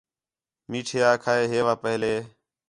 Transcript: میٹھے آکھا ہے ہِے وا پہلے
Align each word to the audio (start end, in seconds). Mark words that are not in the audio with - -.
میٹھے 0.69 0.99
آکھا 1.11 1.31
ہے 1.37 1.43
ہِے 1.51 1.59
وا 1.65 1.73
پہلے 1.83 2.13